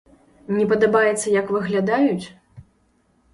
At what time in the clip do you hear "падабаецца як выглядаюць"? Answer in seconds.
0.71-2.25